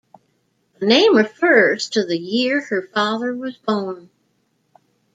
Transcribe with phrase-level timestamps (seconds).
[0.79, 4.09] The name refers to the year her father was born.